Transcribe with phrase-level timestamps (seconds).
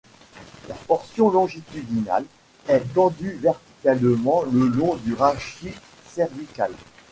[0.67, 2.25] La portion longitudinale
[2.67, 5.75] est tendue verticalement le long du rachis
[6.09, 6.71] cervical.